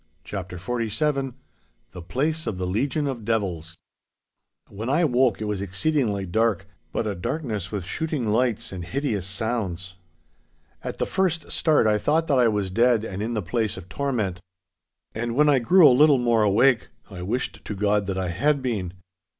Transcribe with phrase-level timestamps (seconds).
[0.23, 1.33] *CHAPTER XLVII*
[1.91, 3.77] *THE PLACE OF THE LEGION OF DEVILS*
[4.67, 9.27] When I woke it was exceedingly dark, but a darkness with shooting lights and hideous
[9.27, 9.97] sounds.
[10.83, 13.89] At the first start I thought that I was dead and in the place of
[13.89, 14.41] torment.
[15.13, 18.63] And when I grew a little more awake, I wished to God that I had
[18.63, 18.93] been.